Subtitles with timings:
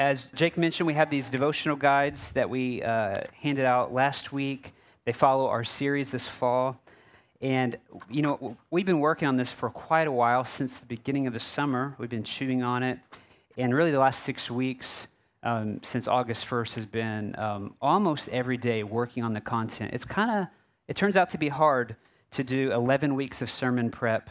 [0.00, 4.72] as Jake mentioned, we have these devotional guides that we uh, handed out last week.
[5.04, 6.80] They follow our series this fall.
[7.42, 7.76] And,
[8.08, 11.34] you know, we've been working on this for quite a while since the beginning of
[11.34, 11.94] the summer.
[11.98, 12.98] We've been chewing on it.
[13.58, 15.06] And really, the last six weeks,
[15.42, 19.92] um, since August 1st, has been um, almost every day working on the content.
[19.92, 20.46] It's kind of,
[20.88, 21.94] it turns out to be hard
[22.30, 24.30] to do 11 weeks of sermon prep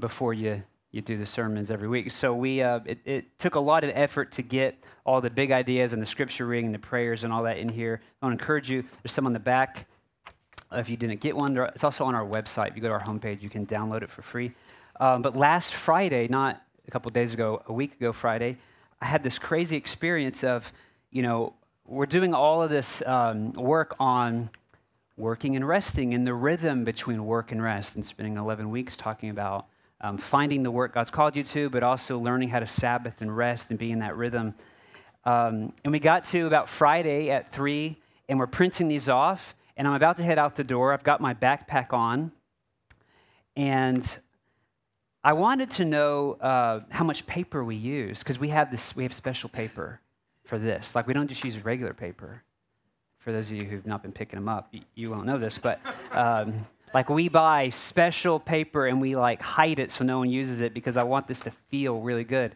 [0.00, 0.62] before you
[0.92, 2.12] you do the sermons every week.
[2.12, 5.50] So we, uh, it, it, took a lot of effort to get all the big
[5.50, 8.00] ideas and the scripture reading, and the prayers, and all that in here.
[8.20, 8.84] I want to encourage you.
[9.02, 9.86] There's some on the back.
[10.70, 12.68] If you didn't get one, it's also on our website.
[12.68, 14.52] If you go to our homepage, you can download it for free.
[15.00, 18.58] Um, but last Friday, not a couple days ago, a week ago Friday,
[19.00, 20.72] I had this crazy experience of,
[21.10, 21.54] you know,
[21.86, 24.50] we're doing all of this um, work on
[25.16, 29.30] working and resting and the rhythm between work and rest, and spending 11 weeks talking
[29.30, 29.66] about
[30.02, 33.34] um, finding the work God's called you to, but also learning how to Sabbath and
[33.34, 34.54] rest and be in that rhythm.
[35.24, 37.96] Um, and we got to about Friday at 3,
[38.28, 40.92] and we're printing these off, and I'm about to head out the door.
[40.92, 42.32] I've got my backpack on,
[43.54, 44.18] and
[45.22, 49.04] I wanted to know uh, how much paper we use, because we have this, we
[49.04, 50.00] have special paper
[50.44, 50.96] for this.
[50.96, 52.42] Like, we don't just use regular paper.
[53.20, 55.56] For those of you who've not been picking them up, you, you won't know this,
[55.58, 55.78] but
[56.10, 60.60] um, like we buy special paper and we like hide it so no one uses
[60.60, 62.54] it because I want this to feel really good.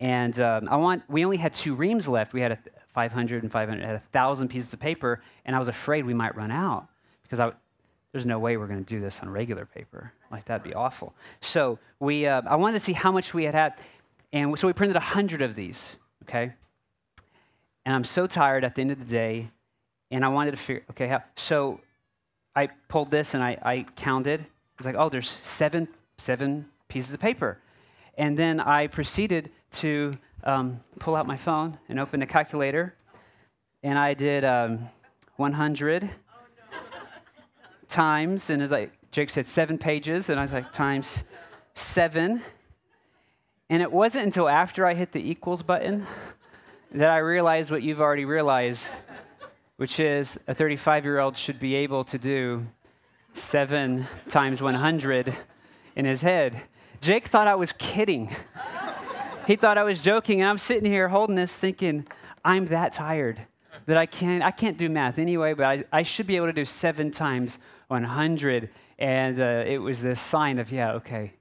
[0.00, 2.32] And um, I want, we only had two reams left.
[2.32, 2.58] We had a
[2.94, 6.34] 500 and 500, had a thousand pieces of paper, and I was afraid we might
[6.34, 6.88] run out
[7.22, 7.52] because I,
[8.12, 10.12] there's no way we're going to do this on regular paper.
[10.30, 11.14] Like that'd be awful.
[11.40, 13.74] So we, uh, I wanted to see how much we had had,
[14.32, 15.96] and so we printed a hundred of these.
[16.24, 16.52] Okay.
[17.84, 19.50] And I'm so tired at the end of the day,
[20.10, 21.80] and I wanted to figure, okay, how, so
[22.54, 24.44] I pulled this and I, I counted.
[24.78, 27.58] It's like, oh, there's seven, seven pieces of paper.
[28.18, 32.94] And then I proceeded to um, pull out my phone and open the calculator.
[33.82, 34.80] And I did um,
[35.36, 36.08] 100 oh,
[36.70, 36.78] no.
[37.88, 40.28] times, and it's like Jake said, seven pages.
[40.28, 41.22] And I was like, times
[41.74, 42.42] seven.
[43.70, 46.06] And it wasn't until after I hit the equals button
[46.92, 48.88] that I realized what you've already realized
[49.80, 52.66] which is a 35 year old should be able to do
[53.32, 55.34] seven times 100
[55.96, 56.60] in his head.
[57.00, 58.28] Jake thought I was kidding.
[59.46, 62.06] he thought I was joking, and I'm sitting here holding this thinking,
[62.44, 63.40] I'm that tired
[63.86, 66.52] that I can't, I can't do math anyway, but I, I should be able to
[66.52, 67.56] do seven times
[67.88, 68.68] 100.
[68.98, 71.32] And uh, it was this sign of, yeah, okay,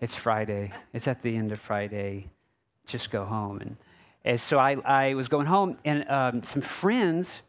[0.00, 0.72] it's Friday.
[0.94, 2.30] It's at the end of Friday.
[2.86, 3.60] Just go home.
[3.60, 3.76] And,
[4.24, 7.42] and so I, I was going home, and um, some friends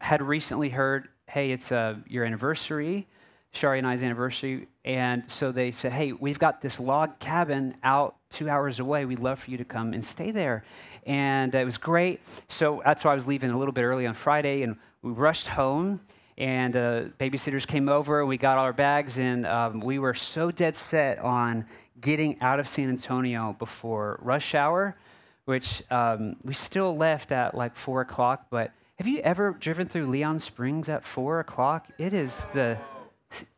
[0.00, 3.06] had recently heard, hey, it's uh, your anniversary,
[3.52, 4.66] Shari and I's anniversary.
[4.84, 9.04] And so they said, hey, we've got this log cabin out two hours away.
[9.04, 10.64] We'd love for you to come and stay there.
[11.06, 12.20] And it was great.
[12.48, 14.62] So that's why I was leaving a little bit early on Friday.
[14.62, 16.00] And we rushed home.
[16.38, 18.20] And uh, babysitters came over.
[18.20, 19.18] And we got all our bags.
[19.18, 21.66] And um, we were so dead set on
[22.00, 24.96] getting out of San Antonio before rush hour,
[25.44, 28.46] which um, we still left at like 4 o'clock.
[28.48, 31.88] But have you ever driven through Leon Springs at four o'clock?
[31.98, 32.78] It is the,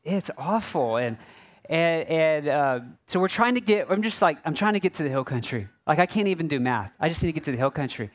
[0.02, 0.96] it's awful.
[0.96, 1.18] And,
[1.68, 4.94] and, and uh, so we're trying to get, I'm just like, I'm trying to get
[4.94, 5.68] to the hill country.
[5.86, 6.92] Like, I can't even do math.
[6.98, 8.10] I just need to get to the hill country.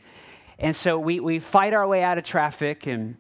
[0.58, 3.16] And so we, we fight our way out of traffic and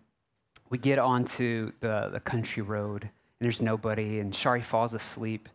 [0.71, 3.11] we get onto the, the country road and
[3.41, 5.47] there's nobody and Shari falls asleep.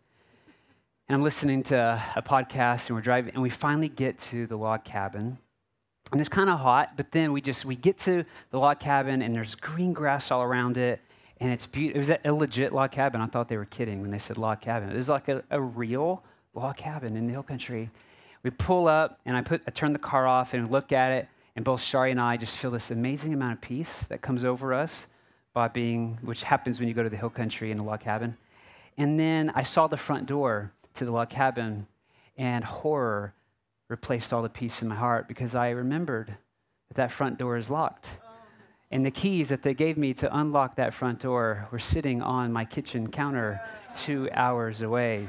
[1.09, 4.54] And I'm listening to a podcast and we're driving and we finally get to the
[4.54, 5.38] log cabin
[6.14, 9.20] and it's kind of hot, but then we just we get to the log cabin
[9.20, 11.00] and there's green grass all around it,
[11.41, 11.97] and it's beautiful.
[11.97, 13.20] It was a legit log cabin.
[13.20, 14.91] I thought they were kidding when they said log cabin.
[14.91, 16.22] It was like a, a real
[16.54, 17.91] log cabin in the hill country.
[18.44, 21.26] We pull up, and I put I turn the car off and look at it,
[21.56, 24.72] and both Shari and I just feel this amazing amount of peace that comes over
[24.72, 25.08] us
[25.52, 28.36] by being, which happens when you go to the hill country in the log cabin.
[28.96, 31.88] And then I saw the front door to the log cabin,
[32.38, 33.34] and horror
[33.89, 36.34] replaced all the peace in my heart because I remembered
[36.88, 38.08] that that front door is locked.
[38.91, 42.53] And the keys that they gave me to unlock that front door were sitting on
[42.53, 43.61] my kitchen counter
[43.94, 45.29] two hours away.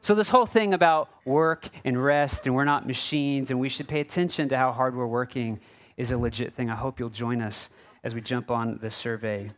[0.00, 3.88] So, this whole thing about work and rest, and we're not machines, and we should
[3.88, 5.60] pay attention to how hard we're working
[5.96, 6.70] is a legit thing.
[6.70, 7.68] I hope you'll join us
[8.04, 9.50] as we jump on this survey.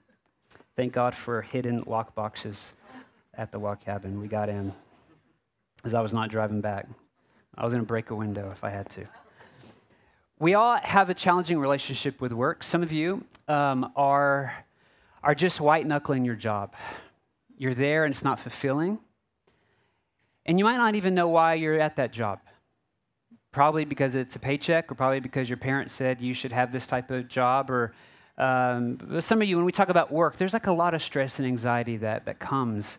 [0.76, 2.72] Thank God for hidden lock boxes
[3.34, 4.18] at the log cabin.
[4.20, 4.72] We got in
[5.84, 6.88] as I was not driving back.
[7.60, 9.04] I was going to break a window if I had to.
[10.38, 12.64] We all have a challenging relationship with work.
[12.64, 14.64] Some of you um, are,
[15.22, 16.74] are just white knuckling your job.
[17.58, 18.98] You're there and it's not fulfilling.
[20.46, 22.38] And you might not even know why you're at that job.
[23.52, 26.86] Probably because it's a paycheck, or probably because your parents said you should have this
[26.86, 27.92] type of job, or
[28.38, 31.38] um, some of you, when we talk about work, there's like a lot of stress
[31.38, 32.96] and anxiety that, that comes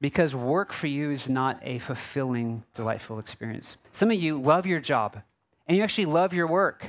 [0.00, 3.76] because work for you is not a fulfilling, delightful experience.
[3.92, 5.20] Some of you love your job
[5.66, 6.86] and you actually love your work,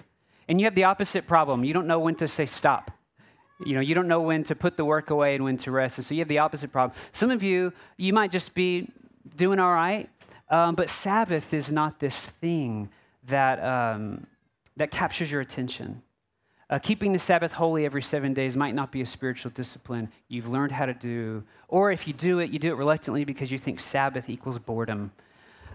[0.48, 1.66] and you have the opposite problem.
[1.66, 2.92] You don't know when to say stop.
[3.66, 5.98] You know, you don't know when to put the work away and when to rest.
[5.98, 6.98] And so you have the opposite problem.
[7.12, 8.90] Some of you, you might just be
[9.36, 10.10] doing all right,
[10.50, 12.90] um, but Sabbath is not this thing
[13.28, 14.26] that, um,
[14.78, 16.02] that captures your attention.
[16.69, 20.48] Uh, keeping the Sabbath holy every seven days might not be a spiritual discipline you've
[20.48, 21.44] learned how to do.
[21.68, 25.12] Or if you do it, you do it reluctantly because you think Sabbath equals boredom.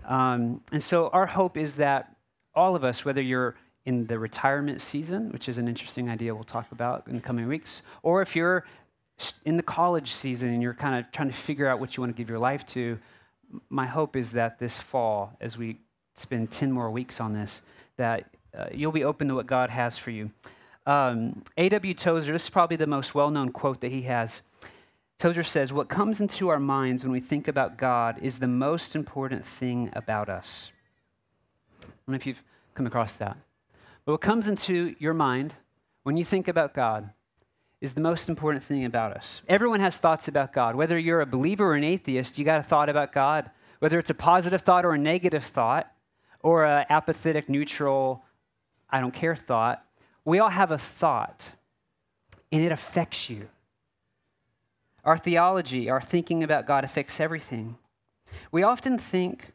[0.06, 2.14] Um, and so our hope is that
[2.54, 3.56] all of us, whether you're
[3.86, 7.48] in the retirement season, which is an interesting idea we'll talk about in the coming
[7.48, 8.64] weeks, or if you're
[9.44, 12.14] in the college season and you're kind of trying to figure out what you want
[12.14, 12.98] to give your life to,
[13.68, 15.78] my hope is that this fall, as we
[16.14, 17.62] spend 10 more weeks on this,
[17.96, 20.30] that uh, you'll be open to what God has for you.
[20.86, 21.94] Um, A.W.
[21.94, 24.42] Tozer, this is probably the most well known quote that he has.
[25.18, 28.94] Tozer says, What comes into our minds when we think about God is the most
[28.94, 30.72] important thing about us.
[31.82, 32.42] I don't know if you've
[32.74, 33.36] come across that.
[34.04, 35.54] But what comes into your mind
[36.02, 37.10] when you think about God
[37.80, 39.42] is the most important thing about us.
[39.48, 40.74] Everyone has thoughts about God.
[40.74, 43.50] Whether you're a believer or an atheist, you got a thought about God.
[43.78, 45.90] Whether it's a positive thought or a negative thought,
[46.40, 48.22] or an apathetic, neutral,
[48.90, 49.82] I don't care thought,
[50.24, 51.50] we all have a thought,
[52.50, 53.48] and it affects you.
[55.04, 57.76] Our theology, our thinking about God affects everything.
[58.50, 59.52] We often think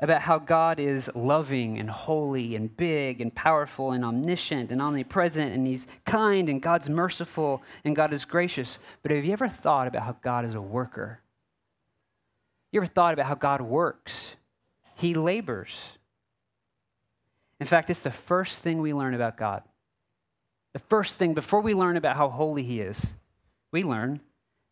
[0.00, 5.52] about how God is loving and holy and big and powerful and omniscient and omnipresent
[5.52, 8.78] and He's kind and God's merciful and God is gracious.
[9.02, 11.20] But have you ever thought about how God is a worker?
[12.72, 14.34] You ever thought about how God works?
[14.96, 15.74] He labors.
[17.58, 19.62] In fact, it's the first thing we learn about God.
[20.72, 23.06] The first thing, before we learn about how holy He is,
[23.72, 24.20] we learn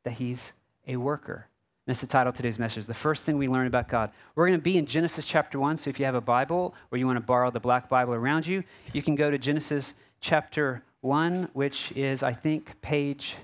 [0.05, 0.53] that He's
[0.87, 1.47] a worker.
[1.87, 2.87] And that's the title of today's message.
[2.87, 4.11] The first thing we learn about God.
[4.35, 5.79] We're going to be in Genesis chapter 1.
[5.79, 8.47] So if you have a Bible or you want to borrow the black Bible around
[8.47, 8.63] you,
[8.93, 13.37] you can go to Genesis chapter 1, which is, I think, page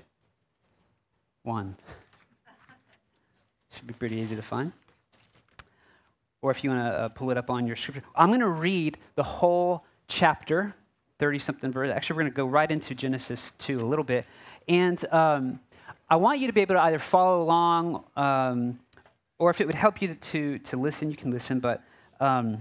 [1.43, 1.75] 1.
[3.71, 4.71] Should be pretty easy to find.
[6.41, 8.03] Or if you want to uh, pull it up on your scripture.
[8.15, 10.75] I'm going to read the whole chapter,
[11.19, 11.91] 30 something verse.
[11.93, 14.25] Actually, we're going to go right into Genesis 2 a little bit.
[14.67, 15.03] And.
[15.13, 15.59] Um,
[16.07, 18.79] I want you to be able to either follow along, um,
[19.39, 21.59] or if it would help you to, to listen, you can listen.
[21.59, 21.81] But
[22.19, 22.59] um,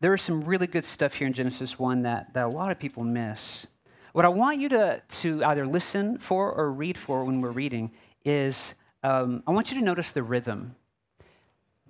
[0.00, 2.78] there is some really good stuff here in Genesis 1 that, that a lot of
[2.78, 3.66] people miss.
[4.14, 7.92] What I want you to, to either listen for or read for when we're reading
[8.24, 8.74] is
[9.04, 10.74] um, I want you to notice the rhythm.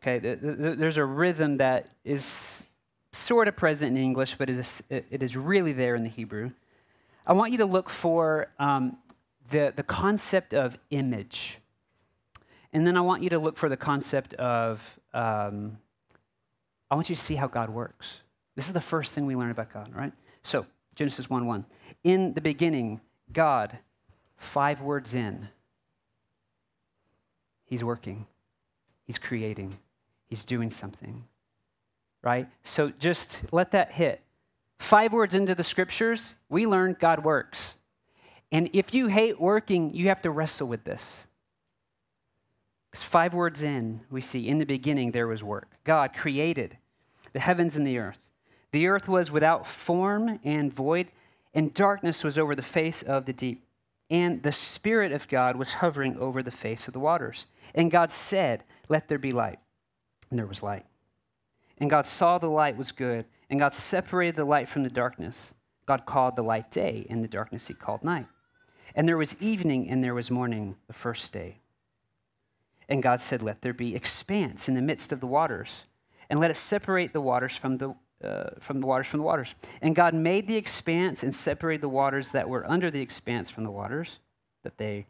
[0.00, 2.66] Okay, the, the, there's a rhythm that is
[3.19, 6.50] sort of present in English, but is a, it is really there in the Hebrew.
[7.26, 8.97] I want you to look for um,
[9.50, 11.59] the, the concept of image.
[12.73, 14.81] And then I want you to look for the concept of,
[15.12, 15.79] um,
[16.91, 18.06] I want you to see how God works.
[18.56, 20.12] This is the first thing we learn about God, right?
[20.43, 21.65] So, Genesis 1 1.
[22.05, 23.00] In the beginning,
[23.32, 23.79] God,
[24.37, 25.49] five words in,
[27.65, 28.26] He's working,
[29.05, 29.79] He's creating,
[30.26, 31.25] He's doing something,
[32.23, 32.49] right?
[32.62, 34.23] So just let that hit.
[34.79, 37.75] Five words into the scriptures, we learn God works.
[38.51, 41.27] And if you hate working, you have to wrestle with this.
[42.91, 45.69] Because five words in, we see, in the beginning there was work.
[45.84, 46.79] God created
[47.32, 48.31] the heavens and the earth.
[48.72, 51.08] The earth was without form and void,
[51.55, 53.65] and darkness was over the face of the deep.
[54.10, 57.44] And the Spirit of God was hovering over the face of the waters.
[57.75, 59.58] And God said, Let there be light.
[60.31, 60.87] And there was light.
[61.79, 65.55] And God saw the light was good, and God separated the light from the darkness.
[65.87, 68.27] God called the light day, and the darkness he called night.
[68.94, 71.58] And there was evening and there was morning the first day.
[72.89, 75.85] And God said, Let there be expanse in the midst of the waters,
[76.31, 77.94] and let it separate the waters from the,
[78.25, 79.55] uh, from the waters from the waters.
[79.82, 83.65] And God made the expanse and separated the waters that were under the expanse from
[83.65, 84.20] the waters
[84.65, 85.06] that they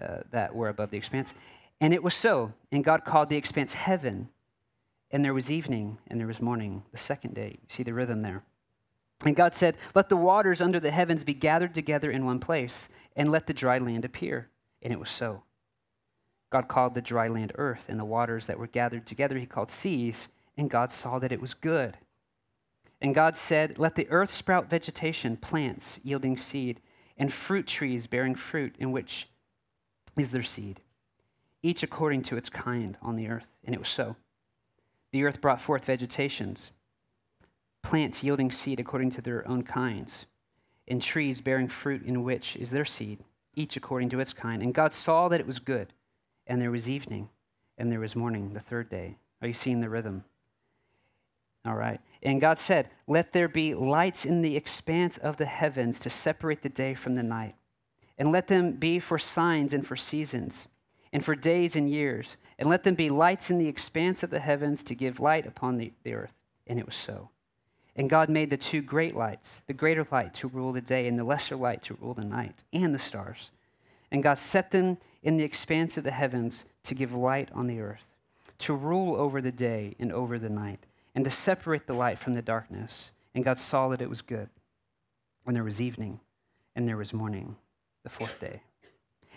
[0.00, 1.34] uh, that were above the expanse.
[1.80, 2.52] And it was so.
[2.70, 4.28] And God called the expanse heaven.
[5.10, 7.58] And there was evening and there was morning the second day.
[7.60, 8.42] You see the rhythm there.
[9.24, 12.88] And God said, Let the waters under the heavens be gathered together in one place,
[13.16, 14.48] and let the dry land appear.
[14.82, 15.42] And it was so.
[16.50, 19.70] God called the dry land earth, and the waters that were gathered together he called
[19.70, 21.98] seas, and God saw that it was good.
[23.00, 26.80] And God said, Let the earth sprout vegetation, plants yielding seed,
[27.16, 29.28] and fruit trees bearing fruit, in which
[30.16, 30.80] is their seed,
[31.62, 33.48] each according to its kind on the earth.
[33.64, 34.16] And it was so.
[35.12, 36.72] The earth brought forth vegetations,
[37.82, 40.26] plants yielding seed according to their own kinds,
[40.86, 43.20] and trees bearing fruit in which is their seed,
[43.54, 44.62] each according to its kind.
[44.62, 45.92] And God saw that it was good,
[46.46, 47.28] and there was evening,
[47.78, 49.16] and there was morning, the third day.
[49.40, 50.24] Are you seeing the rhythm?
[51.64, 52.00] All right.
[52.22, 56.62] And God said, Let there be lights in the expanse of the heavens to separate
[56.62, 57.54] the day from the night,
[58.16, 60.68] and let them be for signs and for seasons,
[61.12, 64.40] and for days and years, and let them be lights in the expanse of the
[64.40, 66.34] heavens to give light upon the, the earth.
[66.66, 67.30] And it was so.
[67.96, 71.18] And God made the two great lights, the greater light to rule the day, and
[71.18, 73.50] the lesser light to rule the night, and the stars.
[74.10, 77.80] And God set them in the expanse of the heavens to give light on the
[77.80, 78.06] earth,
[78.58, 80.84] to rule over the day and over the night
[81.18, 83.10] and to separate the light from the darkness.
[83.34, 84.48] And God saw that it was good.
[85.46, 86.20] And there was evening,
[86.76, 87.56] and there was morning,
[88.04, 88.62] the fourth day.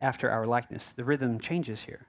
[0.00, 0.92] after our likeness.
[0.92, 2.06] The rhythm changes here.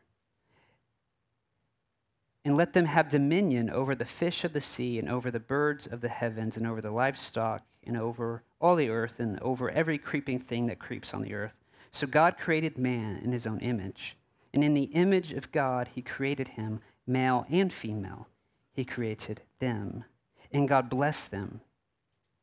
[2.43, 5.85] And let them have dominion over the fish of the sea, and over the birds
[5.85, 9.97] of the heavens, and over the livestock, and over all the earth, and over every
[9.97, 11.53] creeping thing that creeps on the earth.
[11.91, 14.15] So God created man in his own image.
[14.53, 18.27] And in the image of God, he created him, male and female.
[18.73, 20.05] He created them.
[20.51, 21.61] And God blessed them.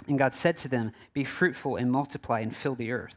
[0.07, 3.17] And God said to them, Be fruitful and multiply and fill the earth.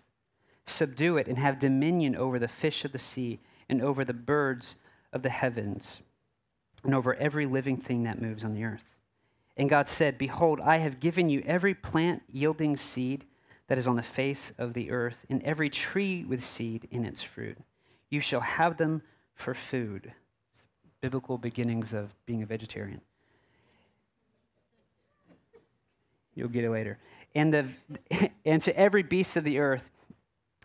[0.68, 4.76] Subdue it and have dominion over the fish of the sea and over the birds
[5.12, 6.02] of the heavens
[6.84, 8.84] and over every living thing that moves on the earth.
[9.56, 13.26] And God said, Behold, I have given you every plant yielding seed
[13.68, 17.22] that is on the face of the earth, and every tree with seed in its
[17.22, 17.58] fruit.
[18.10, 19.02] You shall have them
[19.36, 20.14] for food.
[21.02, 23.02] Biblical beginnings of being a vegetarian.
[26.34, 26.98] You'll get it later.
[27.36, 27.68] And, the,
[28.46, 29.90] and to every beast of the earth,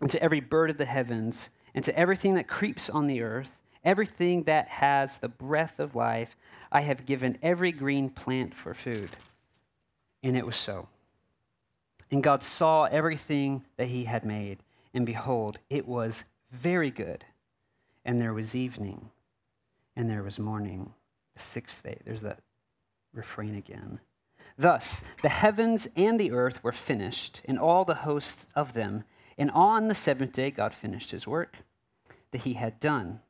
[0.02, 3.58] and to every bird of the heavens, and to everything that creeps on the earth,
[3.84, 6.36] everything that has the breath of life,
[6.70, 9.10] I have given every green plant for food.
[10.22, 10.88] And it was so.
[12.10, 14.58] And God saw everything that he had made,
[14.92, 17.24] and behold, it was very good.
[18.04, 19.08] And there was evening,
[19.94, 20.92] and there was morning,
[21.34, 21.98] the sixth day.
[22.04, 22.40] There's that
[23.14, 24.00] refrain again.
[24.58, 29.04] Thus, the heavens and the earth were finished, and all the hosts of them.
[29.38, 31.56] And on the seventh day, God finished his work
[32.30, 33.20] that he had done.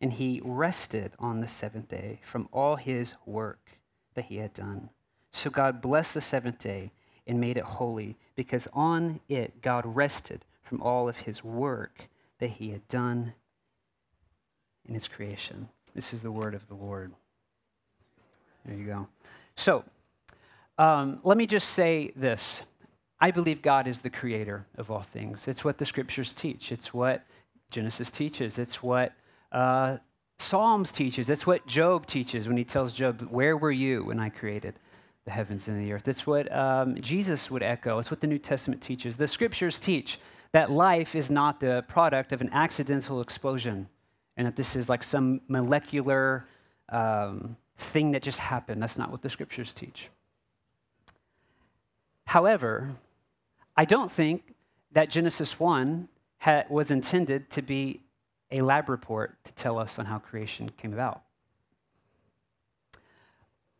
[0.00, 3.70] And he rested on the seventh day from all his work
[4.14, 4.90] that he had done.
[5.32, 6.90] So God blessed the seventh day
[7.26, 12.08] and made it holy, because on it God rested from all of his work
[12.38, 13.32] that he had done
[14.86, 15.68] in his creation.
[15.94, 17.12] This is the word of the Lord.
[18.64, 19.08] There you go.
[19.56, 19.84] So,
[20.78, 22.62] um, let me just say this.
[23.20, 25.48] I believe God is the creator of all things.
[25.48, 26.70] It's what the scriptures teach.
[26.70, 27.24] It's what
[27.70, 28.58] Genesis teaches.
[28.58, 29.12] It's what
[29.52, 29.96] uh,
[30.38, 31.30] Psalms teaches.
[31.30, 34.78] It's what Job teaches when he tells Job, Where were you when I created
[35.24, 36.06] the heavens and the earth?
[36.08, 37.98] It's what um, Jesus would echo.
[37.98, 39.16] It's what the New Testament teaches.
[39.16, 40.20] The scriptures teach
[40.52, 43.88] that life is not the product of an accidental explosion
[44.36, 46.46] and that this is like some molecular
[46.90, 48.82] um, thing that just happened.
[48.82, 50.08] That's not what the scriptures teach.
[52.26, 52.90] However,
[53.76, 54.54] I don't think
[54.92, 58.00] that Genesis 1 ha- was intended to be
[58.50, 61.22] a lab report to tell us on how creation came about.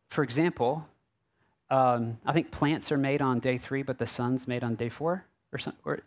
[0.09, 0.87] For example,
[1.71, 4.89] um, I think plants are made on day three, but the sun's made on day
[4.89, 5.25] four,
[5.85, 6.01] or,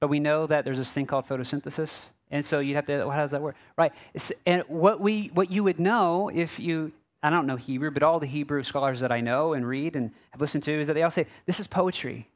[0.00, 3.10] but we know that there's this thing called photosynthesis, and so you'd have to.
[3.10, 3.56] How does that work?
[3.76, 3.92] Right.
[4.14, 8.02] It's, and what we, what you would know if you I don't know Hebrew, but
[8.02, 10.94] all the Hebrew scholars that I know and read and have listened to is that
[10.94, 12.28] they all say this is poetry.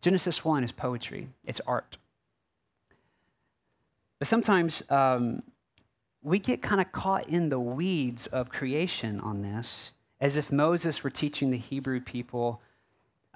[0.00, 1.96] Genesis 1 is poetry, it's art.
[4.18, 5.42] But sometimes um,
[6.22, 11.02] we get kind of caught in the weeds of creation on this, as if Moses
[11.02, 12.60] were teaching the Hebrew people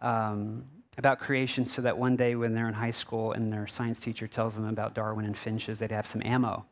[0.00, 0.64] um,
[0.98, 4.26] about creation so that one day when they're in high school and their science teacher
[4.26, 6.64] tells them about Darwin and finches, they'd have some ammo.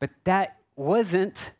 [0.00, 1.52] But that wasn't,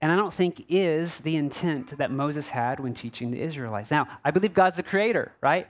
[0.00, 3.90] and I don't think is, the intent that Moses had when teaching the Israelites.
[3.90, 5.66] Now, I believe God's the creator, right?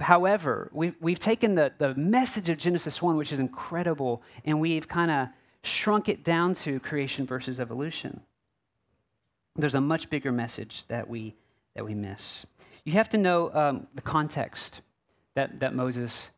[0.00, 4.88] However, we've, we've taken the, the message of Genesis 1, which is incredible, and we've
[4.88, 5.28] kind of
[5.62, 8.20] shrunk it down to creation versus evolution.
[9.56, 11.34] There's a much bigger message that we,
[11.74, 12.46] that we miss.
[12.84, 14.80] You have to know um, the context
[15.34, 16.28] that, that Moses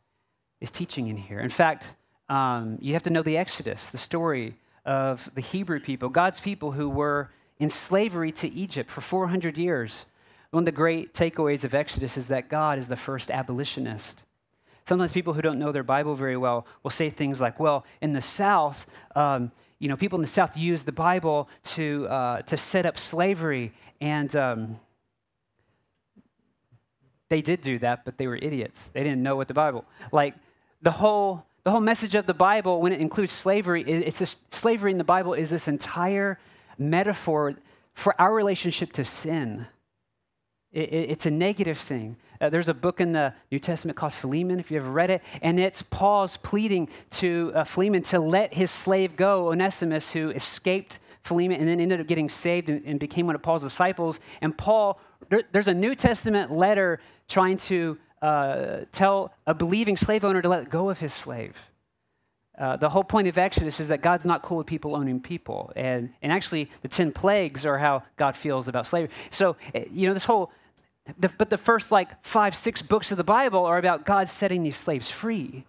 [0.61, 1.41] is teaching in here.
[1.41, 1.85] In fact,
[2.29, 6.73] um, you have to know the Exodus, the story of the Hebrew people, God's people
[6.73, 10.07] who were in slavery to Egypt for 400 years.
[10.53, 14.23] One of the great takeaways of Exodus is that God is the first abolitionist.
[14.87, 18.13] Sometimes people who don't know their Bible very well will say things like, well, in
[18.13, 22.59] the South, um, you know, people in the South use the Bible to, uh, to
[22.59, 23.73] set up slavery.
[24.03, 24.79] And um,
[27.31, 28.91] they did do that, but they were idiots.
[28.93, 30.35] They didn't know what the Bible, like
[30.83, 34.91] the whole, the whole message of the Bible, when it includes slavery, it's this, slavery
[34.91, 36.39] in the Bible is this entire
[36.77, 37.55] metaphor
[37.95, 39.67] for our relationship to sin.
[40.73, 42.17] It, it, it's a negative thing.
[42.41, 45.23] Uh, there's a book in the New Testament called Philemon, if you ever read it,
[45.43, 50.99] and it's Paul's pleading to uh, Philemon to let his slave go, Onesimus, who escaped
[51.23, 54.19] Philemon and then ended up getting saved and, and became one of Paul's disciples.
[54.41, 54.99] And Paul,
[55.29, 60.49] there, there's a New Testament letter trying to uh, tell a believing slave owner to
[60.49, 61.55] let go of his slave.
[62.59, 65.73] Uh, the whole point of Exodus is that God's not cool with people owning people.
[65.75, 69.11] And, and actually, the 10 plagues are how God feels about slavery.
[69.31, 70.53] So, eh, you know, this whole
[71.19, 74.63] the, but the first like five, six books of the Bible are about God setting
[74.63, 75.65] these slaves free.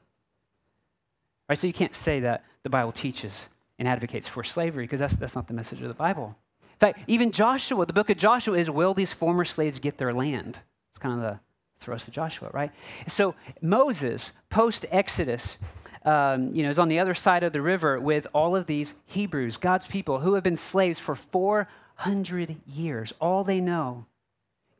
[1.49, 1.57] Right?
[1.57, 3.47] So you can't say that the Bible teaches
[3.79, 6.35] and advocates for slavery because that's, that's not the message of the Bible.
[6.61, 10.13] In fact, even Joshua, the book of Joshua is will these former slaves get their
[10.13, 10.59] land?
[10.91, 11.39] It's kind of the
[11.79, 12.71] thrust of Joshua, right?
[13.07, 15.57] So Moses, post Exodus,
[16.05, 18.93] um, you know, is on the other side of the river with all of these
[19.05, 23.13] Hebrews, God's people, who have been slaves for 400 years.
[23.19, 24.05] All they know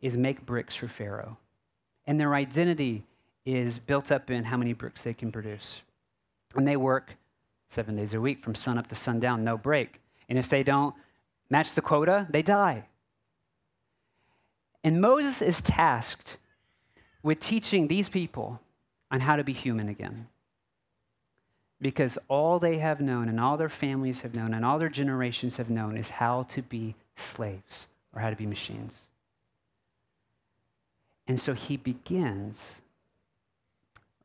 [0.04, 1.38] is make bricks for Pharaoh.
[2.06, 3.04] And their identity
[3.46, 5.82] is built up in how many bricks they can produce.
[6.56, 7.16] And they work
[7.70, 10.02] seven days a week from sun up to sundown, no break.
[10.28, 10.94] And if they don't
[11.50, 12.86] match the quota, they die.
[14.84, 16.38] And Moses is tasked
[17.24, 18.60] with teaching these people
[19.10, 20.28] on how to be human again.
[21.80, 25.56] Because all they have known, and all their families have known, and all their generations
[25.56, 29.00] have known is how to be slaves or how to be machines.
[31.28, 32.60] And so he begins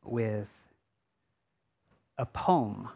[0.03, 0.47] with
[2.17, 2.89] a poem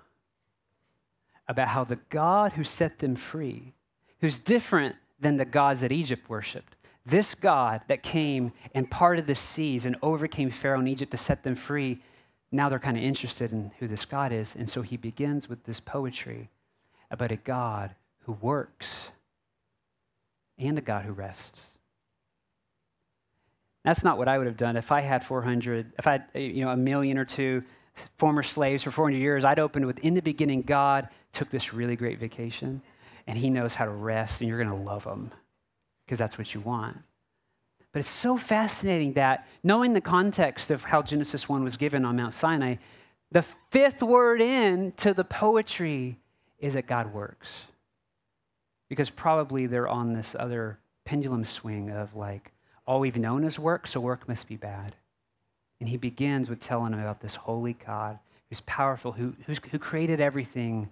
[1.48, 3.74] about how the God who set them free,
[4.20, 9.36] who's different than the gods that Egypt worshiped, this God that came and parted the
[9.36, 12.02] seas and overcame Pharaoh in Egypt to set them free,
[12.52, 14.56] now they're kind of interested in who this God is.
[14.56, 16.50] And so he begins with this poetry
[17.12, 19.10] about a God who works
[20.58, 21.68] and a God who rests.
[23.84, 26.40] That's not what I would have done if I had 400, if I had eh,
[26.40, 27.64] you know, a million or two
[28.18, 29.46] former slaves for 400 years.
[29.46, 32.82] I'd opened with, in the beginning, God took this really great vacation,
[33.28, 35.32] and he knows how to rest, and you're going to love him
[36.06, 36.98] because that's what you want.
[37.92, 42.16] But it's so fascinating that knowing the context of how Genesis 1 was given on
[42.16, 42.76] Mount Sinai,
[43.32, 46.18] the fifth word in to the poetry
[46.60, 47.48] is that God works.
[48.90, 52.52] Because probably they're on this other pendulum swing of like,
[52.86, 54.96] all we've known is work, so work must be bad.
[55.80, 58.20] And he begins with telling them about this holy God
[58.50, 59.34] who's powerful, who,
[59.72, 60.90] who created everything,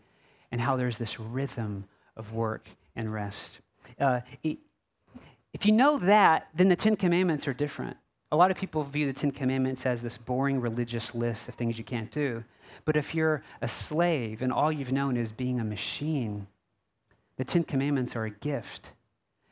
[0.52, 1.86] and how there's this rhythm
[2.18, 3.60] of work and rest.
[4.00, 7.98] Uh, if you know that, then the Ten Commandments are different.
[8.32, 11.78] A lot of people view the Ten Commandments as this boring religious list of things
[11.78, 12.44] you can't do.
[12.86, 16.48] But if you're a slave and all you've known is being a machine,
[17.38, 18.92] the Ten Commandments are a gift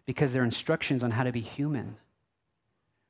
[0.06, 1.98] because they're instructions on how to be human.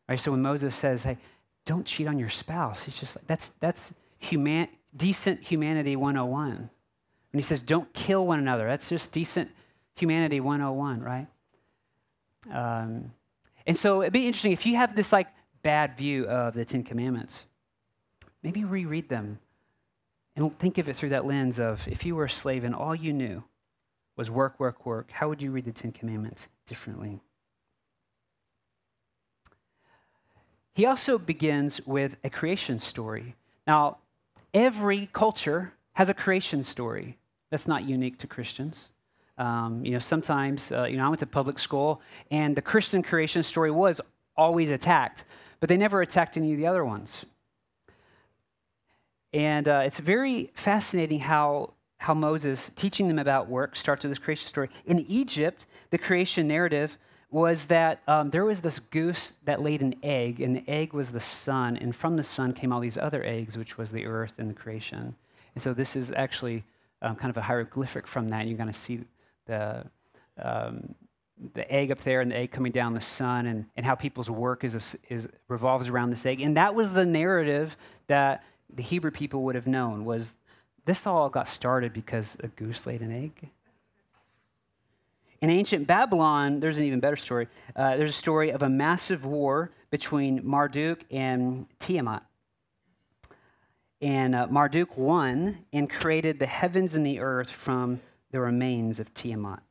[0.09, 0.19] Right?
[0.19, 1.17] So when Moses says, hey,
[1.65, 4.67] don't cheat on your spouse, he's just like, that's, that's human,
[4.97, 6.69] decent humanity 101.
[7.31, 9.51] When he says, don't kill one another, that's just decent
[9.95, 11.27] humanity 101, right?
[12.51, 13.11] Um,
[13.67, 15.27] and so it'd be interesting if you have this like
[15.61, 17.45] bad view of the Ten Commandments,
[18.41, 19.37] maybe reread them
[20.35, 22.95] and think of it through that lens of if you were a slave and all
[22.95, 23.43] you knew
[24.15, 27.21] was work, work, work, how would you read the Ten Commandments differently?
[30.79, 33.35] He also begins with a creation story.
[33.67, 33.97] Now,
[34.53, 37.17] every culture has a creation story.
[37.49, 38.87] That's not unique to Christians.
[39.37, 43.03] Um, you know, sometimes, uh, you know, I went to public school, and the Christian
[43.03, 43.99] creation story was
[44.37, 45.25] always attacked,
[45.59, 47.25] but they never attacked any of the other ones.
[49.33, 54.19] And uh, it's very fascinating how, how Moses, teaching them about work, starts with this
[54.19, 54.69] creation story.
[54.85, 56.97] In Egypt, the creation narrative
[57.31, 61.11] was that um, there was this goose that laid an egg, and the egg was
[61.11, 64.33] the sun, and from the sun came all these other eggs, which was the earth
[64.39, 65.15] and the creation.
[65.53, 66.63] And so this is actually
[67.01, 68.47] um, kind of a hieroglyphic from that.
[68.47, 69.01] You're going to see
[69.45, 69.85] the,
[70.41, 70.95] um,
[71.53, 74.29] the egg up there and the egg coming down the sun, and, and how people's
[74.29, 76.41] work is, is revolves around this egg.
[76.41, 80.33] And that was the narrative that the Hebrew people would have known was
[80.85, 83.49] this all got started because a goose laid an egg.
[85.41, 87.47] In ancient Babylon, there's an even better story.
[87.75, 92.23] Uh, there's a story of a massive war between Marduk and Tiamat.
[94.01, 99.13] And uh, Marduk won and created the heavens and the earth from the remains of
[99.13, 99.61] Tiamat.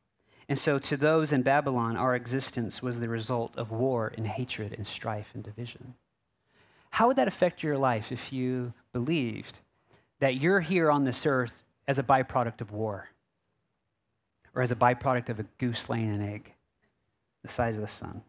[0.47, 4.73] And so, to those in Babylon, our existence was the result of war and hatred
[4.73, 5.93] and strife and division.
[6.89, 9.59] How would that affect your life if you believed
[10.19, 13.09] that you're here on this earth as a byproduct of war
[14.55, 16.53] or as a byproduct of a goose laying an egg
[17.43, 18.21] the size of the sun?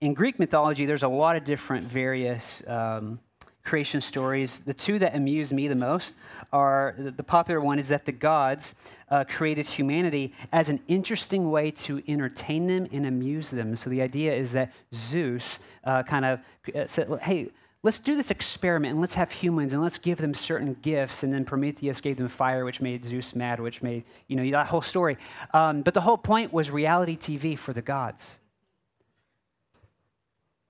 [0.00, 3.18] In Greek mythology, there's a lot of different various um,
[3.64, 4.60] creation stories.
[4.60, 6.14] The two that amuse me the most
[6.52, 8.74] are the popular one is that the gods
[9.10, 13.74] uh, created humanity as an interesting way to entertain them and amuse them.
[13.74, 16.40] So the idea is that Zeus uh, kind of
[16.74, 17.48] uh, said, hey,
[17.84, 21.22] let's do this experiment and let's have humans and let's give them certain gifts.
[21.22, 24.66] And then Prometheus gave them fire, which made Zeus mad, which made, you know, that
[24.66, 25.18] whole story.
[25.52, 28.38] Um, but the whole point was reality TV for the gods.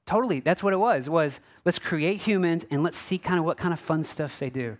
[0.07, 1.09] Totally, that's what it was.
[1.09, 4.51] Was let's create humans and let's see kind of what kind of fun stuff they
[4.51, 4.77] do.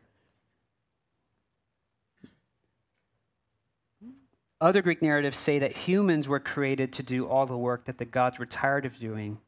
[4.61, 8.05] Other Greek narratives say that humans were created to do all the work that the
[8.05, 9.39] gods were tired of doing.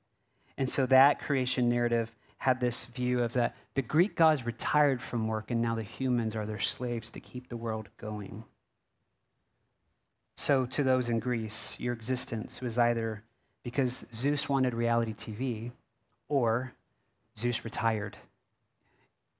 [0.56, 5.26] And so that creation narrative had this view of that the Greek gods retired from
[5.26, 8.44] work and now the humans are their slaves to keep the world going.
[10.36, 13.24] So, to those in Greece, your existence was either
[13.62, 15.72] because Zeus wanted reality TV,
[16.28, 16.72] or
[17.38, 18.16] Zeus retired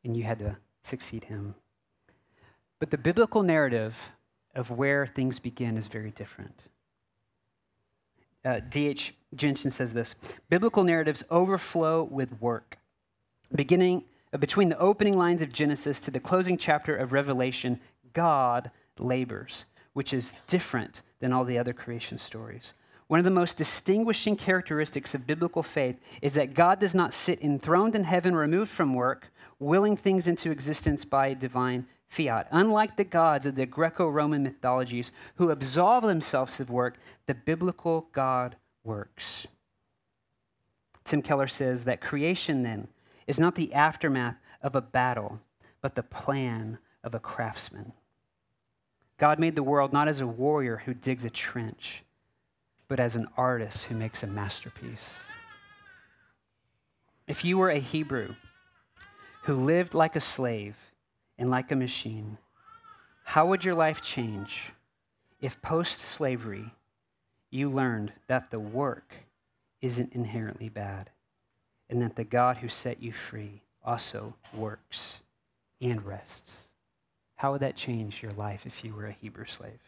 [0.07, 1.55] and you had to succeed him.
[2.79, 3.97] But the biblical narrative
[4.55, 6.63] of where things begin is very different.
[8.45, 9.15] Uh, D.H.
[9.35, 10.15] Jensen says this
[10.49, 12.79] Biblical narratives overflow with work.
[13.55, 17.81] Beginning uh, between the opening lines of Genesis to the closing chapter of Revelation,
[18.13, 22.75] God labors, which is different than all the other creation stories.
[23.09, 27.41] One of the most distinguishing characteristics of biblical faith is that God does not sit
[27.41, 29.31] enthroned in heaven, removed from work,
[29.61, 32.49] willing things into existence by divine fiat.
[32.51, 38.09] Unlike the gods of the Greco Roman mythologies who absolve themselves of work, the biblical
[38.13, 39.47] God works.
[41.05, 42.89] Tim Keller says that creation, then,
[43.27, 45.41] is not the aftermath of a battle,
[45.81, 47.93] but the plan of a craftsman.
[49.19, 52.05] God made the world not as a warrior who digs a trench
[52.89, 55.13] but as an artist who makes a masterpiece.
[57.27, 58.35] If you were a Hebrew
[59.43, 60.77] who lived like a slave
[61.39, 62.39] and like a machine,
[63.25, 64.73] how would your life change
[65.41, 66.73] if post slavery
[67.51, 69.15] you learned that the work
[69.81, 71.11] isn't inherently bad
[71.89, 75.21] and that the God who set you free also works
[75.81, 76.57] and rests?
[77.37, 79.81] How would that change your life if you were a Hebrew slave?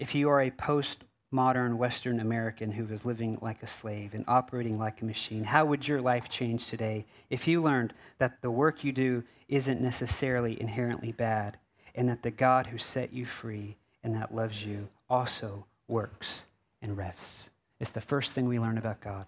[0.00, 4.78] if you are a post-modern Western American who is living like a slave and operating
[4.78, 8.82] like a machine, how would your life change today if you learned that the work
[8.82, 11.58] you do isn't necessarily inherently bad
[11.94, 16.44] and that the God who set you free and that loves you also works
[16.80, 17.50] and rests?
[17.78, 19.26] It's the first thing we learn about God.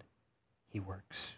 [0.73, 1.29] He works.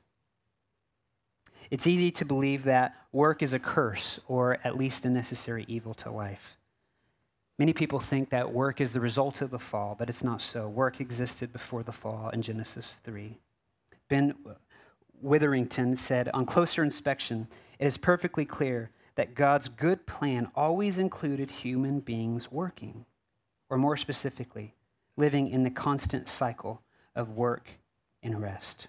[1.70, 5.94] It's easy to believe that work is a curse or at least a necessary evil
[5.94, 6.56] to life.
[7.58, 10.68] Many people think that work is the result of the fall, but it's not so.
[10.68, 13.38] Work existed before the fall in Genesis 3.
[14.08, 14.34] Ben
[15.20, 21.50] Witherington said, On closer inspection, it is perfectly clear that God's good plan always included
[21.50, 23.04] human beings working,
[23.70, 24.74] or more specifically,
[25.16, 26.82] living in the constant cycle
[27.14, 27.68] of work
[28.22, 28.88] and rest.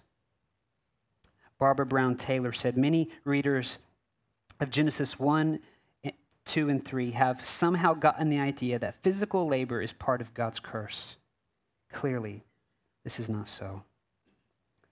[1.60, 3.78] Barbara Brown Taylor said, Many readers
[4.60, 5.60] of Genesis 1
[6.46, 10.60] 2 and 3 have somehow gotten the idea that physical labor is part of God's
[10.60, 11.16] curse.
[11.92, 12.44] Clearly,
[13.04, 13.82] this is not so.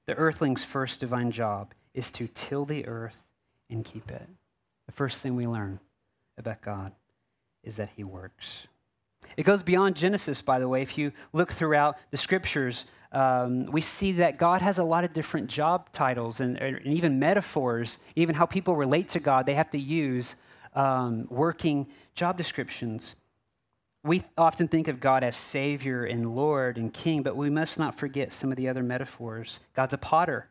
[0.08, 3.20] The earthling's first divine job is to till the earth
[3.70, 4.28] and keep it.
[4.88, 5.80] The first thing we learn
[6.38, 6.92] about God
[7.64, 8.68] is that he works.
[9.38, 10.82] It goes beyond Genesis, by the way.
[10.82, 15.14] If you look throughout the scriptures, um, we see that God has a lot of
[15.14, 19.70] different job titles and, and, even metaphors, even how people relate to God, they have
[19.72, 20.36] to use
[20.74, 23.16] um, working job descriptions.
[24.04, 27.96] We often think of God as Savior and Lord and King, but we must not
[27.96, 29.60] forget some of the other metaphors.
[29.76, 30.50] God's a potter,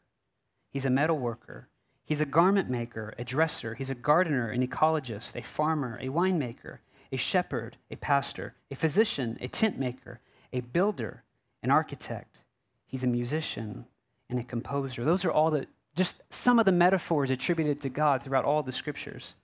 [0.71, 1.69] He's a metal worker,
[2.05, 6.79] He's a garment maker, a dresser, He's a gardener, an ecologist, a farmer, a winemaker,
[7.13, 10.19] a shepherd, a pastor, a physician, a tent maker,
[10.53, 11.23] a builder,
[11.63, 12.39] an architect.
[12.87, 13.85] He's a musician
[14.29, 15.05] and a composer.
[15.05, 18.73] Those are all the just some of the metaphors attributed to God throughout all the
[18.73, 19.35] scriptures.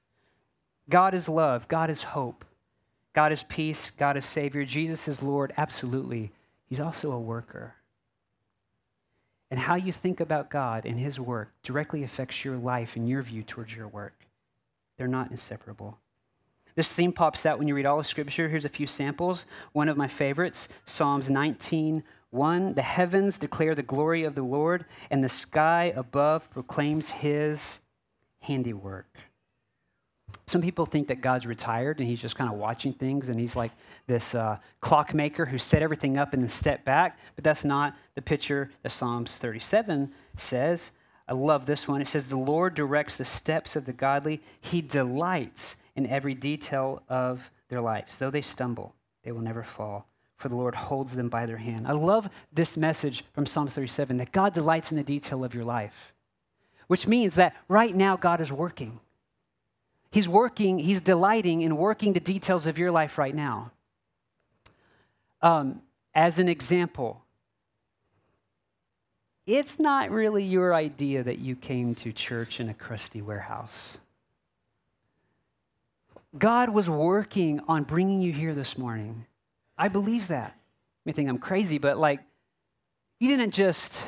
[0.88, 2.44] God is love, God is hope,
[3.12, 6.32] God is peace, God is Savior, Jesus is Lord, absolutely.
[6.66, 7.74] He's also a worker.
[9.50, 13.22] And how you think about God and His work directly affects your life and your
[13.22, 14.14] view towards your work.
[14.96, 15.98] They're not inseparable.
[16.78, 18.48] This theme pops out when you read all of Scripture.
[18.48, 19.46] Here's a few samples.
[19.72, 22.74] One of my favorites Psalms 19 1.
[22.74, 27.80] The heavens declare the glory of the Lord, and the sky above proclaims His
[28.42, 29.08] handiwork.
[30.46, 33.56] Some people think that God's retired and he's just kind of watching things and he's
[33.56, 33.72] like
[34.06, 37.18] this uh, clockmaker who set everything up and then stepped back.
[37.34, 40.92] But that's not the picture that Psalms 37 says.
[41.26, 42.00] I love this one.
[42.00, 47.02] It says, The Lord directs the steps of the godly, he delights in every detail
[47.08, 48.16] of their lives.
[48.16, 50.06] Though they stumble, they will never fall,
[50.36, 51.86] for the Lord holds them by their hand.
[51.88, 55.64] I love this message from Psalm 37 that God delights in the detail of your
[55.64, 56.14] life,
[56.86, 59.00] which means that right now God is working.
[60.12, 63.72] He's working, he's delighting in working the details of your life right now.
[65.42, 65.82] Um,
[66.14, 67.22] as an example,
[69.46, 73.98] it's not really your idea that you came to church in a crusty warehouse.
[76.36, 79.24] God was working on bringing you here this morning.
[79.78, 80.58] I believe that.
[81.04, 82.20] You think I'm crazy, but like,
[83.18, 83.98] you didn't just,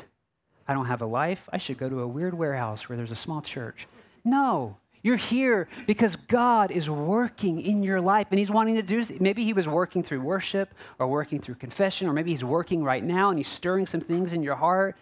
[0.67, 1.49] I don't have a life.
[1.51, 3.87] I should go to a weird warehouse where there's a small church.
[4.23, 9.03] No, you're here because God is working in your life and He's wanting to do
[9.03, 9.19] this.
[9.19, 13.03] Maybe He was working through worship or working through confession, or maybe He's working right
[13.03, 14.95] now and He's stirring some things in your heart.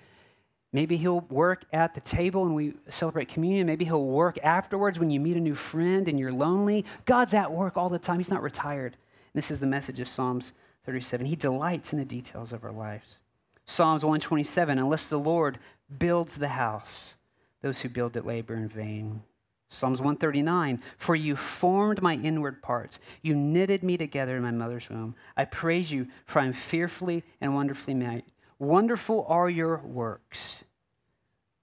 [0.71, 3.65] Maybe He'll work at the table and we celebrate communion.
[3.65, 6.85] Maybe He'll work afterwards when you meet a new friend and you're lonely.
[7.05, 8.93] God's at work all the time, He's not retired.
[8.93, 10.53] And this is the message of Psalms
[10.85, 11.25] 37.
[11.25, 13.17] He delights in the details of our lives.
[13.65, 15.59] Psalms 127 Unless the Lord
[15.97, 17.15] builds the house,
[17.61, 19.21] those who build it labor in vain.
[19.69, 22.99] Psalms 139 For you formed my inward parts.
[23.21, 25.15] You knitted me together in my mother's womb.
[25.37, 28.23] I praise you, for I am fearfully and wonderfully made.
[28.59, 30.57] Wonderful are your works.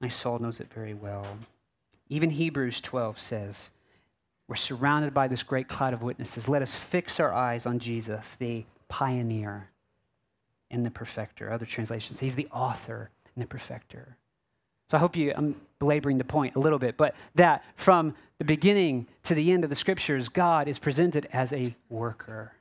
[0.01, 1.27] My soul knows it very well.
[2.09, 3.71] Even Hebrews 12 says,
[4.49, 6.49] We're surrounded by this great cloud of witnesses.
[6.49, 9.69] Let us fix our eyes on Jesus, the pioneer
[10.71, 11.53] and the perfecter.
[11.53, 14.17] Other translations, he's the author and the perfecter.
[14.91, 18.45] So I hope you, I'm belaboring the point a little bit, but that from the
[18.45, 22.53] beginning to the end of the scriptures, God is presented as a worker.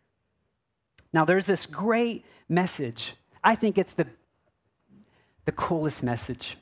[1.14, 3.14] Now, there's this great message.
[3.44, 4.08] I think it's the,
[5.46, 6.58] the coolest message.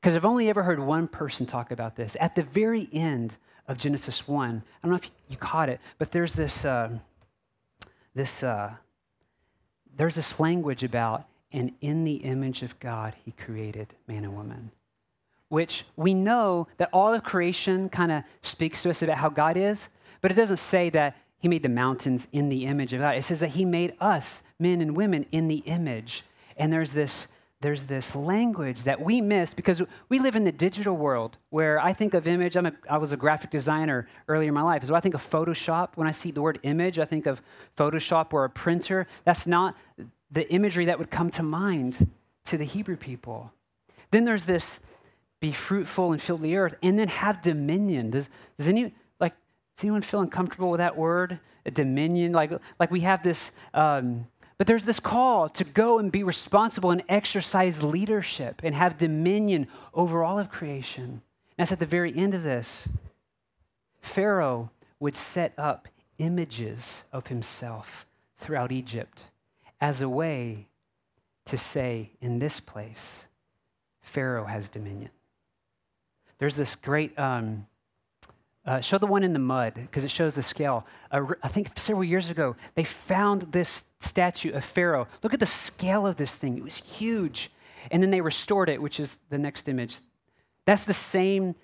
[0.00, 2.16] Because I've only ever heard one person talk about this.
[2.20, 3.32] At the very end
[3.66, 6.90] of Genesis 1, I don't know if you caught it, but there's this, uh,
[8.14, 8.70] this, uh,
[9.96, 14.70] there's this language about and in the image of God, he created man and woman.
[15.48, 19.56] Which we know that all of creation kind of speaks to us about how God
[19.56, 19.88] is,
[20.20, 23.16] but it doesn't say that he made the mountains in the image of God.
[23.16, 26.24] It says that he made us, men and women, in the image.
[26.56, 27.28] And there's this,
[27.60, 31.94] there's this language that we miss because we live in the digital world where I
[31.94, 32.56] think of image.
[32.56, 34.84] I'm a, I was a graphic designer earlier in my life.
[34.84, 35.90] So I think of Photoshop.
[35.94, 37.40] When I see the word image, I think of
[37.76, 39.06] Photoshop or a printer.
[39.24, 39.74] That's not
[40.30, 42.10] the imagery that would come to mind
[42.44, 43.52] to the Hebrew people.
[44.10, 44.78] Then there's this
[45.40, 48.10] be fruitful and fill the earth, and then have dominion.
[48.10, 49.34] Does, does any like
[49.76, 51.38] does anyone feel uncomfortable with that word?
[51.66, 53.50] A dominion, like like we have this.
[53.74, 54.26] Um,
[54.58, 59.66] but there's this call to go and be responsible and exercise leadership and have dominion
[59.92, 61.04] over all of creation.
[61.04, 61.20] And
[61.58, 62.88] that's at the very end of this.
[64.00, 65.88] Pharaoh would set up
[66.18, 68.06] images of himself
[68.38, 69.24] throughout Egypt
[69.80, 70.66] as a way
[71.46, 73.24] to say, in this place,
[74.00, 75.10] Pharaoh has dominion.
[76.38, 77.66] There's this great, um,
[78.64, 80.86] uh, show the one in the mud because it shows the scale.
[81.10, 85.08] Uh, I think several years ago, they found this statue of Pharaoh.
[85.22, 87.50] Look at the scale of this thing, it was huge.
[87.90, 89.98] And then they restored it, which is the next image.
[90.64, 91.54] That's the same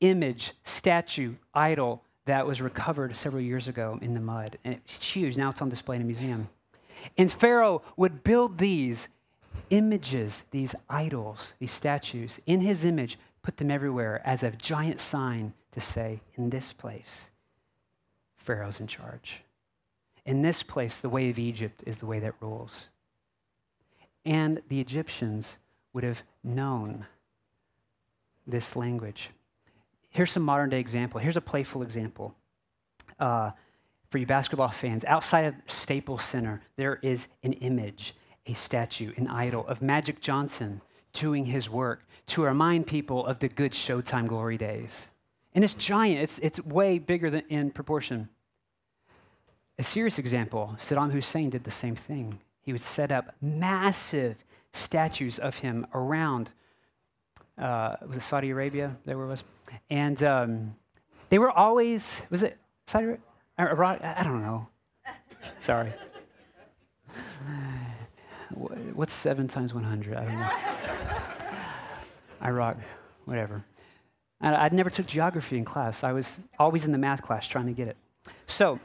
[0.00, 4.58] image, statue, idol that was recovered several years ago in the mud.
[4.64, 5.36] And it's huge.
[5.36, 6.48] Now it's on display in a museum.
[7.18, 9.08] And Pharaoh would build these
[9.70, 15.52] images, these idols, these statues in his image, put them everywhere as a giant sign
[15.72, 17.28] to say, in this place,
[18.36, 19.40] Pharaoh's in charge.
[20.24, 22.86] In this place, the way of Egypt is the way that rules.
[24.24, 25.56] And the Egyptians
[25.92, 27.06] would have known
[28.46, 29.30] this language.
[30.10, 31.20] Here's some modern day example.
[31.20, 32.34] Here's a playful example.
[33.18, 33.50] Uh,
[34.10, 38.14] for you basketball fans, outside of Staples Center, there is an image,
[38.46, 40.82] a statue, an idol of Magic Johnson
[41.12, 44.96] doing his work to remind people of the good Showtime glory days.
[45.54, 48.28] And it's giant, it's, it's way bigger than in proportion.
[49.78, 52.38] A serious example Saddam Hussein did the same thing.
[52.62, 54.36] He would set up massive
[54.72, 56.50] statues of him around,
[57.58, 58.96] uh, was it Saudi Arabia?
[59.04, 59.44] There where it was?
[59.90, 60.76] And um,
[61.30, 63.24] they were always, was it Saudi Arabia?
[63.58, 64.02] Iraq?
[64.02, 64.68] I don't know.
[65.60, 65.92] Sorry.
[68.94, 70.16] What's seven times 100?
[70.16, 70.50] I don't know.
[72.44, 72.76] Iraq,
[73.24, 73.64] whatever.
[74.40, 76.02] And I never took geography in class.
[76.04, 77.96] I was always in the math class trying to get it.
[78.46, 78.78] So,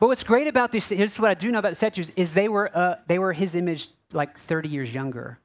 [0.00, 2.48] but what's great about these, here's what I do know about the statues, is they
[2.48, 5.38] were, uh, they were his image like 30 years younger.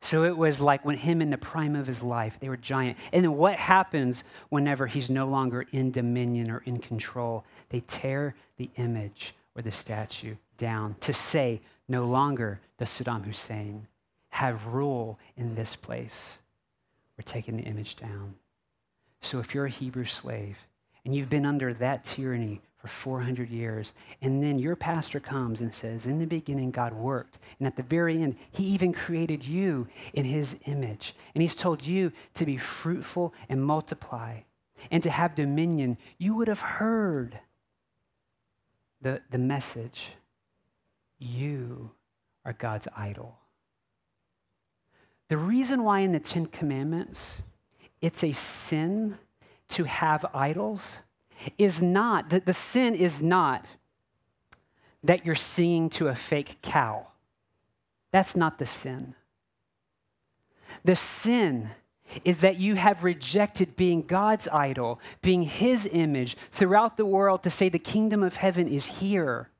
[0.00, 2.98] So it was like when him in the prime of his life, they were giant.
[3.12, 7.44] And then what happens whenever he's no longer in dominion or in control?
[7.68, 13.86] They tear the image or the statue down to say, no longer does Saddam Hussein
[14.28, 16.38] have rule in this place.
[17.16, 18.34] We're taking the image down.
[19.20, 20.56] So if you're a Hebrew slave
[21.04, 23.92] and you've been under that tyranny for 400 years.
[24.22, 27.38] And then your pastor comes and says, In the beginning, God worked.
[27.58, 31.14] And at the very end, He even created you in His image.
[31.34, 34.40] And He's told you to be fruitful and multiply
[34.90, 35.98] and to have dominion.
[36.18, 37.40] You would have heard
[39.02, 40.12] the, the message
[41.18, 41.90] you
[42.44, 43.38] are God's idol.
[45.28, 47.38] The reason why in the Ten Commandments
[48.00, 49.18] it's a sin
[49.70, 50.98] to have idols
[51.56, 53.66] is not, the, the sin is not
[55.02, 57.06] that you're singing to a fake cow.
[58.10, 59.14] That's not the sin.
[60.84, 61.70] The sin
[62.24, 67.50] is that you have rejected being God's idol, being His image throughout the world to
[67.50, 69.50] say the kingdom of heaven is here.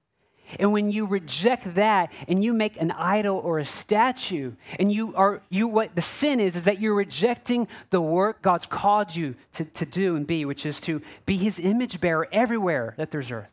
[0.58, 5.14] And when you reject that and you make an idol or a statue, and you
[5.14, 9.34] are, you, what the sin is, is that you're rejecting the work God's called you
[9.54, 13.30] to, to do and be, which is to be his image bearer everywhere that there's
[13.30, 13.48] earth.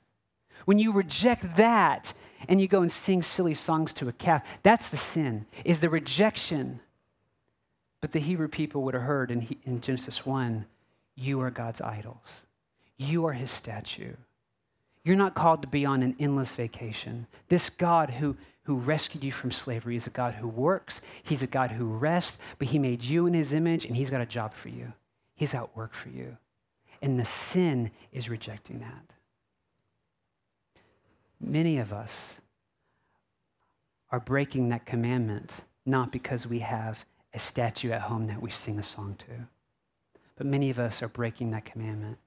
[0.65, 2.13] When you reject that
[2.47, 5.89] and you go and sing silly songs to a calf, that's the sin, is the
[5.89, 6.79] rejection.
[8.01, 10.65] But the Hebrew people would have heard in, in Genesis 1
[11.17, 12.41] you are God's idols,
[12.97, 14.13] you are his statue.
[15.05, 17.27] You're not called to be on an endless vacation.
[17.47, 21.47] This God who, who rescued you from slavery is a God who works, He's a
[21.47, 24.53] God who rests, but He made you in His image and He's got a job
[24.55, 24.91] for you.
[25.35, 26.35] He's at work for you.
[27.03, 29.13] And the sin is rejecting that.
[31.39, 32.35] Many of us
[34.09, 35.53] are breaking that commandment
[35.85, 39.45] not because we have a statue at home that we sing a song to,
[40.35, 42.17] but many of us are breaking that commandment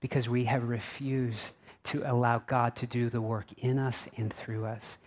[0.00, 1.50] because we have refused
[1.82, 4.98] to allow God to do the work in us and through us.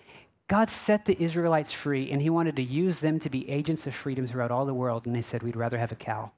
[0.48, 3.96] God set the Israelites free, and He wanted to use them to be agents of
[3.96, 6.32] freedom throughout all the world, and they said, We'd rather have a cow.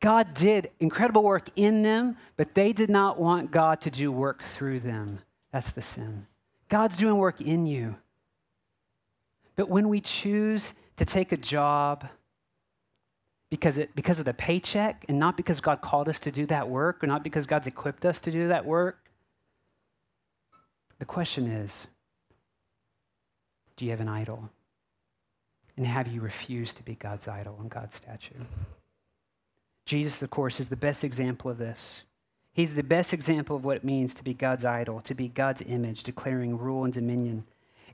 [0.00, 4.42] God did incredible work in them, but they did not want God to do work
[4.54, 5.20] through them.
[5.52, 6.26] That's the sin.
[6.68, 7.96] God's doing work in you.
[9.54, 12.06] But when we choose to take a job,
[13.50, 16.68] because, it, because of the paycheck and not because God called us to do that
[16.68, 18.98] work or not because God's equipped us to do that work.
[20.98, 21.86] The question is
[23.76, 24.50] do you have an idol?
[25.76, 28.34] And have you refused to be God's idol and God's statue?
[29.84, 32.02] Jesus, of course, is the best example of this.
[32.54, 35.60] He's the best example of what it means to be God's idol, to be God's
[35.60, 37.44] image, declaring rule and dominion.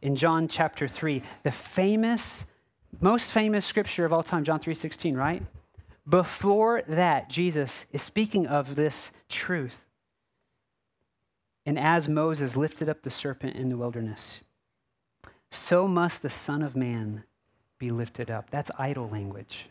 [0.01, 2.47] In John chapter 3, the famous
[3.01, 5.43] most famous scripture of all time, John 3:16, right?
[6.09, 9.85] Before that, Jesus is speaking of this truth.
[11.65, 14.41] And as Moses lifted up the serpent in the wilderness,
[15.51, 17.25] so must the Son of Man
[17.79, 18.51] be lifted up.
[18.51, 19.67] That's idol language.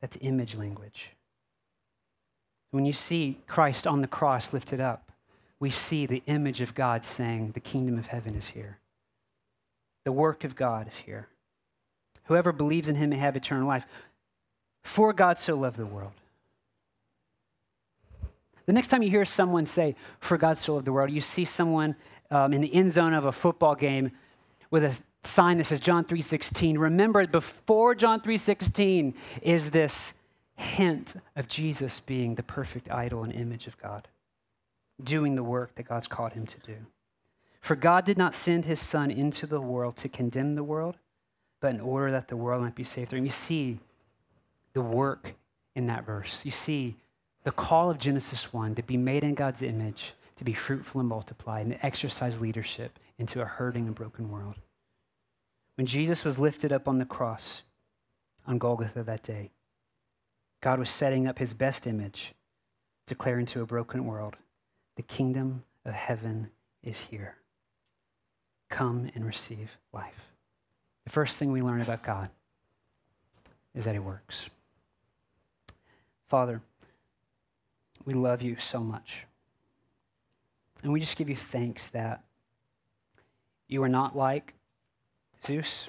[0.00, 1.10] That's image language.
[2.70, 5.12] When you see Christ on the cross lifted up,
[5.60, 8.78] we see the image of God saying, The kingdom of heaven is here.
[10.04, 11.28] The work of God is here.
[12.24, 13.86] Whoever believes in him may have eternal life.
[14.82, 16.12] For God so loved the world
[18.66, 21.44] The next time you hear someone say, For God so loved the world, you see
[21.44, 21.96] someone
[22.30, 24.10] um, in the end zone of a football game
[24.70, 26.78] with a sign that says John 3:16.
[26.78, 30.12] Remember, before John 3:16 is this
[30.56, 34.08] hint of Jesus being the perfect idol and image of God,
[35.02, 36.76] doing the work that God's called him to do.
[37.60, 40.96] For God did not send his Son into the world to condemn the world,
[41.64, 43.24] but in order that the world might be saved through him.
[43.24, 43.78] You see
[44.74, 45.32] the work
[45.74, 46.42] in that verse.
[46.44, 46.94] You see
[47.42, 51.08] the call of Genesis 1 to be made in God's image, to be fruitful and
[51.08, 54.56] multiply, and to exercise leadership into a hurting and broken world.
[55.76, 57.62] When Jesus was lifted up on the cross
[58.46, 59.50] on Golgotha that day,
[60.62, 62.34] God was setting up his best image,
[63.06, 64.36] declaring to a broken world,
[64.96, 66.50] the kingdom of heaven
[66.82, 67.36] is here.
[68.68, 70.33] Come and receive life.
[71.04, 72.30] The first thing we learn about God
[73.74, 74.42] is that he works.
[76.28, 76.60] Father,
[78.04, 79.26] we love you so much.
[80.82, 82.22] And we just give you thanks that
[83.68, 84.54] you are not like
[85.44, 85.88] Zeus.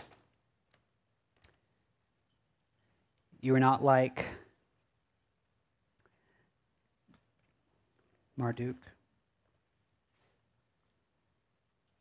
[3.42, 4.26] You are not like
[8.38, 8.76] Marduk.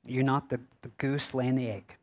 [0.06, 1.96] You're not the, the goose laying the egg.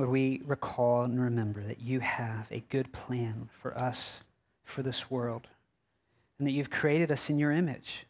[0.00, 4.20] Lord, we recall and remember that you have a good plan for us,
[4.64, 5.46] for this world,
[6.38, 8.06] and that you've created us in your image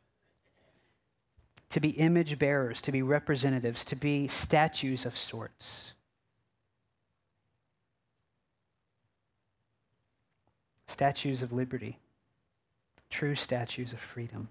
[1.70, 5.94] to be image bearers, to be representatives, to be statues of sorts.
[10.86, 11.98] Statues of liberty
[13.10, 14.48] true statues of freedom,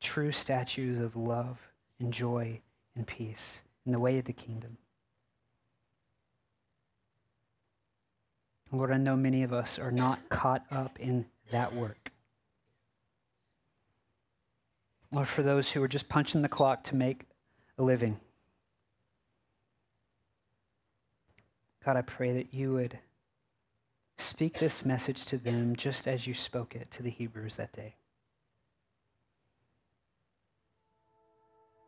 [0.00, 1.58] true statues of love
[1.98, 2.58] and joy
[2.96, 4.78] and peace in the way of the kingdom.
[8.72, 12.10] Lord, I know many of us are not caught up in that work.
[15.12, 17.22] Lord, for those who are just punching the clock to make
[17.78, 18.20] a living,
[21.84, 22.98] God, I pray that you would
[24.20, 27.94] Speak this message to them just as you spoke it to the Hebrews that day.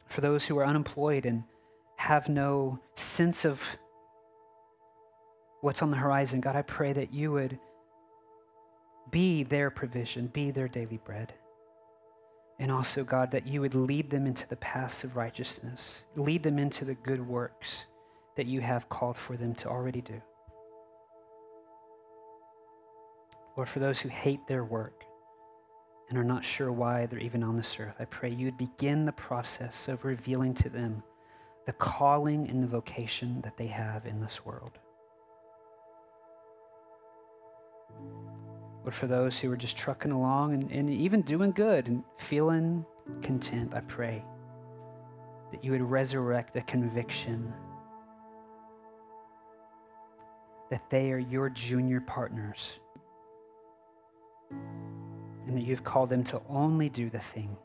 [0.07, 1.45] For those who are unemployed and
[1.97, 3.63] have no sense of
[5.63, 7.59] what's on the horizon, God, I pray that you would
[9.11, 11.33] be their provision, be their daily bread.
[12.59, 16.59] And also, God, that you would lead them into the paths of righteousness, lead them
[16.59, 17.85] into the good works
[18.37, 20.21] that you have called for them to already do.
[23.57, 25.05] Lord, for those who hate their work
[26.09, 29.13] and are not sure why they're even on this earth, I pray you'd begin the
[29.13, 31.03] process of revealing to them
[31.67, 34.81] the calling and the vocation that they have in this world.
[38.83, 42.85] Lord, for those who are just trucking along and, and even doing good and feeling
[43.23, 44.25] content, I pray
[45.53, 47.53] that you would resurrect a conviction
[50.71, 52.73] that they are your junior partners
[54.51, 57.57] and that you've called them to only do the thing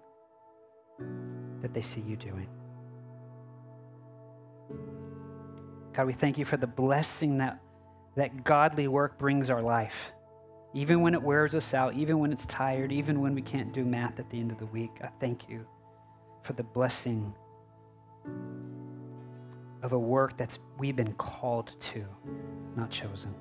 [1.61, 2.47] that they see you doing.
[5.93, 7.59] God, we thank you for the blessing that,
[8.17, 10.11] that godly work brings our life.
[10.73, 13.83] Even when it wears us out, even when it's tired, even when we can't do
[13.83, 15.65] math at the end of the week, I thank you
[16.43, 17.33] for the blessing
[19.81, 22.05] of a work that's we've been called to,
[22.75, 23.33] not chosen.